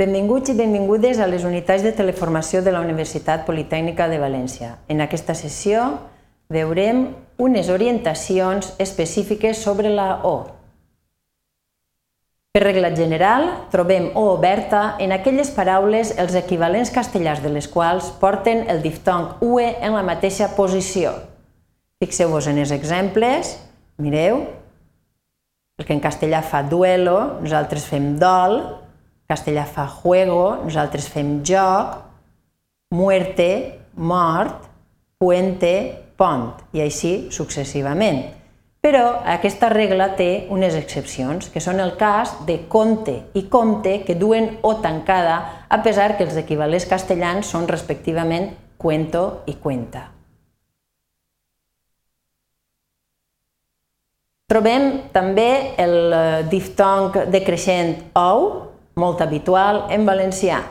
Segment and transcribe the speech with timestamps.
[0.00, 4.78] Benvinguts i benvingudes a les unitats de teleformació de la Universitat Politècnica de València.
[4.88, 5.82] En aquesta sessió
[6.48, 7.02] veurem
[7.36, 10.32] unes orientacions específiques sobre la O.
[12.56, 18.08] Per regla general, trobem O oberta en aquelles paraules els equivalents castellars de les quals
[18.24, 21.12] porten el diftong UE en la mateixa posició.
[22.00, 23.58] Fixeu-vos en els exemples,
[24.00, 24.46] mireu,
[25.76, 28.62] el que en castellà fa duelo, nosaltres fem dol,
[29.30, 31.94] castellà fa juego, nosaltres fem joc,
[32.90, 34.66] muerte, mort,
[35.18, 35.74] puente,
[36.18, 38.24] pont, i així successivament.
[38.80, 44.16] Però aquesta regla té unes excepcions, que són el cas de conte i compte, que
[44.16, 48.48] duen o tancada, a pesar que els equivalents castellans són respectivament
[48.80, 50.06] cuento i cuenta.
[54.50, 58.48] Trobem també el eh, diftong decreixent ou,
[58.98, 60.62] molt habitual en valencià.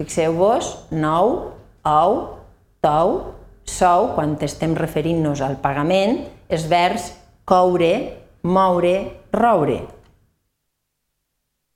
[0.00, 1.52] Fixeu-vos, nou,
[1.86, 2.18] ou,
[2.82, 3.16] tou,
[3.64, 7.12] sou, quan estem referint-nos al pagament, és vers
[7.48, 7.92] coure,
[8.42, 8.96] moure,
[9.32, 9.80] roure.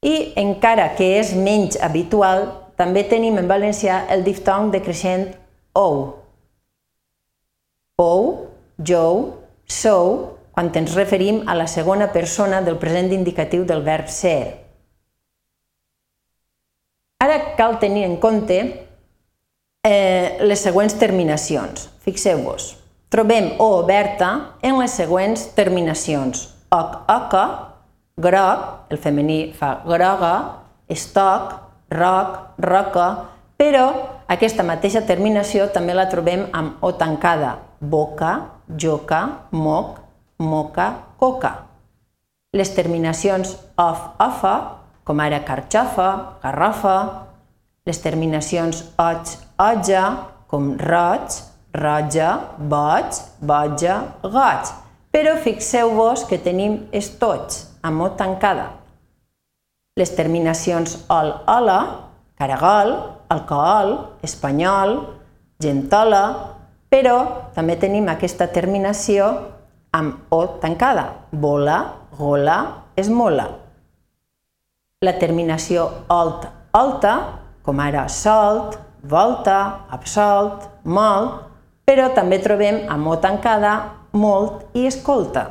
[0.00, 2.46] I encara que és menys habitual,
[2.80, 5.26] també tenim en valencià el diftong decreixent
[5.76, 5.98] ou.
[8.00, 8.30] Ou,
[8.80, 9.26] jou,
[9.68, 10.14] sou,
[10.56, 14.69] quan ens referim a la segona persona del present indicatiu del verb ser.
[17.20, 18.58] Ara cal tenir en compte
[19.84, 21.90] eh, les següents terminacions.
[22.00, 22.76] Fixeu-vos,
[23.12, 26.48] trobem O oberta en les següents terminacions.
[26.72, 27.44] Oc, oca,
[28.16, 30.32] groc, el femení fa groga,
[30.88, 31.58] estoc,
[31.92, 33.08] roc, roca,
[33.60, 33.84] però
[34.32, 38.32] aquesta mateixa terminació també la trobem amb O tancada, boca,
[38.80, 39.98] joca, moc,
[40.38, 41.56] moca, coca.
[42.56, 46.10] Les terminacions of, ofa, com ara carxofa,
[46.42, 46.96] garrofa,
[47.86, 50.04] les terminacions oig, otja,
[50.50, 51.38] com roig,
[51.74, 54.74] roja, boig, boja, goig.
[55.10, 58.68] Però fixeu-vos que tenim estoig, amb mot tancada.
[59.98, 61.80] Les terminacions ol, ola,
[62.38, 62.94] caragol,
[63.28, 63.96] alcohol,
[64.26, 64.94] espanyol,
[65.60, 66.22] gentola,
[66.90, 67.16] però
[67.54, 69.30] també tenim aquesta terminació
[69.92, 71.26] amb O tancada.
[71.32, 71.80] Bola,
[72.18, 72.58] gola,
[72.96, 73.48] esmola.
[75.00, 76.42] La terminació olt,
[76.76, 77.12] olta,
[77.64, 78.74] com ara solt,
[79.08, 81.38] volta, absolt, molt,
[81.88, 83.70] però també trobem amb O tancada,
[84.12, 85.46] molt i escolta.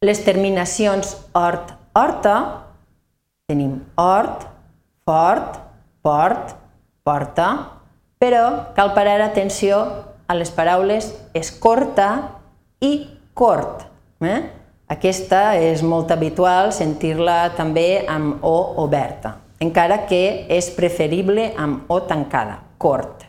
[0.00, 2.38] Les terminacions hort, horta,
[3.52, 4.48] tenim hort,
[5.04, 5.60] fort,
[6.00, 6.56] port,
[7.04, 7.50] porta,
[8.16, 9.84] però cal parar atenció
[10.24, 12.08] a les paraules escorta
[12.80, 12.94] i
[13.36, 13.84] cort.
[14.24, 14.61] Eh?
[14.90, 22.00] Aquesta és molt habitual sentir-la també amb O oberta, encara que és preferible amb O
[22.08, 23.24] tancada, cort.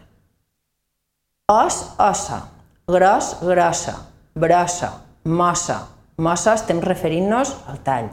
[1.52, 2.40] Os, ossa,
[2.88, 3.96] gros, grossa,
[4.34, 4.91] brossa,
[5.25, 5.80] mossa.
[6.18, 8.09] Mossa estem referint-nos al tall.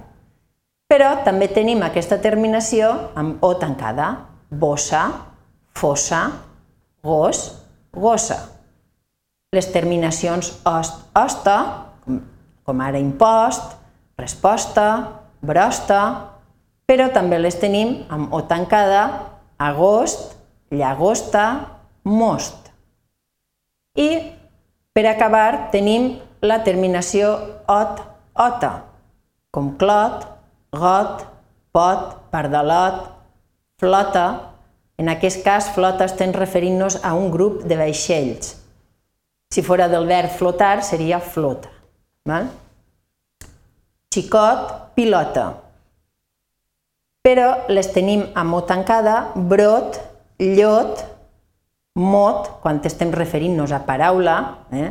[0.91, 4.13] Però també tenim aquesta terminació amb O tancada,
[4.51, 5.05] bossa,
[5.77, 6.23] fossa,
[7.05, 7.45] gos,
[7.93, 8.41] gossa
[9.51, 11.55] les terminacions ost, osta,
[12.71, 13.75] com ara impost,
[14.21, 14.87] resposta,
[15.43, 16.03] brosta,
[16.87, 19.03] però també les tenim amb o tancada,
[19.59, 20.37] agost,
[20.71, 21.47] llagosta,
[22.07, 22.71] most.
[23.99, 24.11] I,
[24.95, 26.13] per acabar, tenim
[26.47, 27.33] la terminació
[27.67, 28.05] ot,
[28.39, 28.71] ota,
[29.51, 30.29] com clot,
[30.71, 31.27] got,
[31.75, 33.03] pot, pardalot,
[33.83, 34.29] flota.
[35.01, 38.55] En aquest cas, flota estem referint-nos a un grup de vaixells.
[39.51, 41.80] Si fora del verb flotar, seria flota.
[42.29, 42.51] Val?
[44.13, 45.47] Xicot, pilota.
[47.25, 50.01] Però les tenim a mot tancada, brot,
[50.41, 51.05] llot,
[52.01, 54.37] mot, quan estem referint-nos a paraula,
[54.73, 54.91] eh?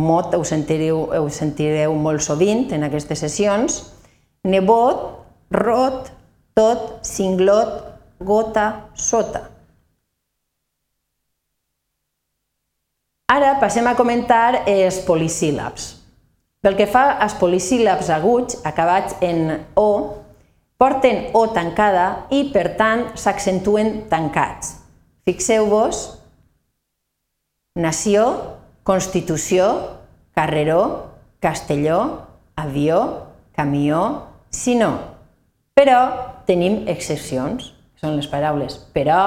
[0.00, 3.80] mot ho sentireu, ho sentireu molt sovint en aquestes sessions,
[4.44, 5.06] nebot,
[5.50, 6.12] rot,
[6.54, 7.80] tot, cinglot,
[8.20, 9.48] gota, sota.
[13.30, 15.99] Ara passem a comentar els polisíl·labs.
[16.60, 20.20] Pel que fa als polisíl·labs aguts acabats en O,
[20.76, 24.74] porten O tancada i, per tant, s'accentuen tancats.
[25.24, 26.02] Fixeu-vos,
[27.80, 28.26] nació,
[28.84, 29.70] constitució,
[30.36, 30.82] carreró,
[31.40, 32.26] castelló,
[32.56, 33.00] avió,
[33.56, 34.02] camió,
[34.52, 34.90] sinó.
[35.72, 36.00] Però
[36.44, 39.22] tenim excepcions, són les paraules però,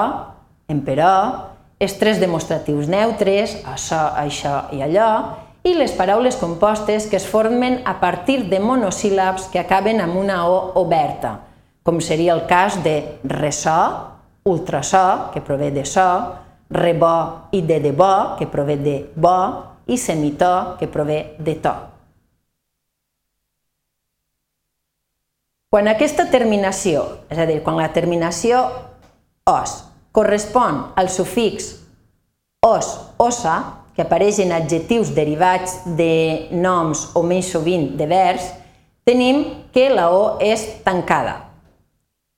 [0.70, 1.14] emperò,
[1.82, 5.10] els tres demostratius neutres, això, això i allò,
[5.64, 10.44] i les paraules compostes que es formen a partir de monosíl·labs que acaben amb una
[10.46, 11.40] O oberta.
[11.84, 16.32] com seria el cas de ressò, ultrasò, que prové de so,
[16.70, 21.74] rebò i de debò, que prové de bo, i semitò, que prové de to.
[25.68, 28.64] Quan aquesta terminació, és a dir, quan la terminació
[29.44, 29.76] os
[30.14, 31.74] correspon al sufix
[32.64, 38.50] os, osa, que apareix en adjectius derivats de noms o més sovint de vers,
[39.06, 41.36] tenim que la O és tancada.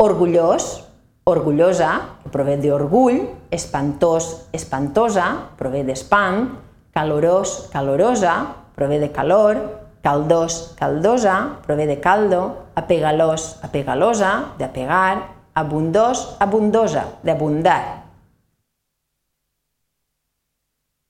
[0.03, 0.85] Orgullós,
[1.25, 1.91] orgullosa,
[2.23, 5.25] que prové d'orgull, espantós, espantosa,
[5.57, 6.51] prové d'espant,
[6.93, 8.37] calorós, calorosa,
[8.77, 9.59] prové de calor,
[10.03, 18.06] caldós, caldosa, prové de caldo, apegalós, apegalosa, d'apegar, abundós, abundosa, d'abundar.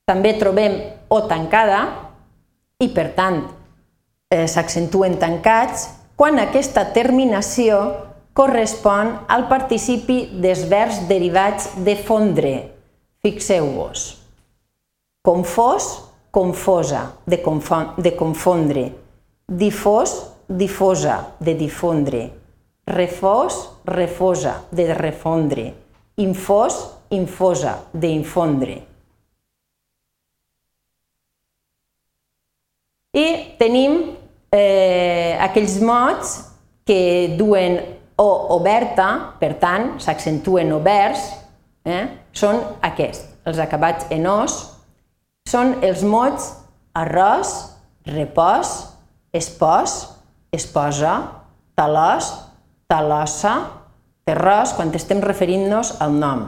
[0.06, 0.76] També trobem
[1.10, 1.80] o tancada
[2.78, 3.40] i, per tant,
[4.30, 7.80] eh, s'accentuen tancats quan aquesta terminació
[8.36, 12.54] correspon al participi dels verbs derivats de fondre.
[13.24, 14.06] Fixeu-vos.
[15.26, 15.90] Confós,
[16.30, 17.42] confosa, de,
[17.98, 18.92] de confondre,
[19.48, 20.14] difós,
[20.48, 22.30] difosa, de difondre,
[22.86, 25.74] refós, refosa, de refondre,
[26.16, 28.95] infós, infosa, d'infondre.
[33.16, 33.96] I tenim
[34.52, 36.34] eh, aquells mots
[36.86, 37.78] que duen
[38.20, 41.24] o oberta, per tant, s'accentuen oberts,
[41.88, 42.04] eh,
[42.36, 44.58] són aquests, els acabats en os,
[45.48, 46.50] són els mots
[46.96, 47.52] arròs,
[48.08, 48.74] repòs,
[49.36, 49.96] espòs,
[50.52, 51.16] esposa,
[51.76, 52.30] talòs,
[52.88, 53.56] talossa,
[54.26, 56.46] terròs, quan estem referint-nos al nom.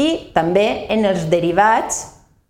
[0.00, 2.00] I també en els derivats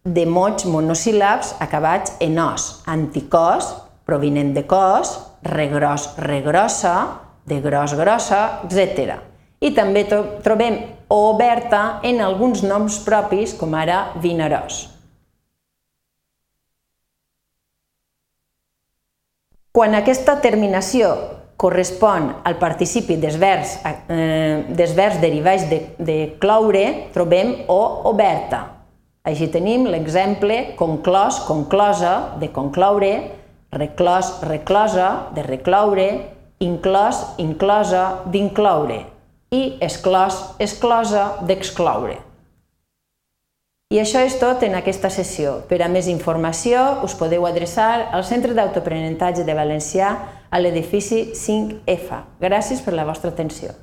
[0.04, 3.68] de mots monosíl·labs acabats en os, anticòs,
[4.08, 6.94] provinent de cos, regros, regrossa,
[7.46, 9.18] de gros, grossa, etc.
[9.60, 10.78] I també trobem
[11.10, 14.86] oberta en alguns noms propis, com ara Vinaròs.
[19.70, 21.12] Quan aquesta terminació
[21.60, 27.80] correspon al participi dels verbs, eh, dels verbs derivats de, de cloure, trobem o
[28.10, 28.79] oberta.
[29.28, 33.12] Així tenim l'exemple conclòs, conclosa, de concloure,
[33.76, 36.08] reclòs, reclosa, de recloure,
[36.64, 39.02] inclòs, inclosa, d'incloure
[39.50, 42.16] i exclòs, exclosa d'excloure.
[43.90, 45.56] I això és tot en aquesta sessió.
[45.66, 50.14] Per a més informació us podeu adreçar al Centre d'Autoaprenentatge de Valencià
[50.48, 52.22] a l'edifici 5F.
[52.40, 53.74] Gràcies per la vostra atenció.